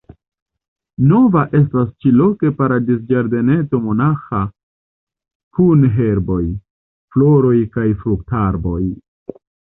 [1.09, 4.41] Nova estas ĉi-loke paradiz-ĝardeneto monaĥa
[5.59, 6.41] kun herboj,
[7.13, 8.83] floroj kaj fruktarboj.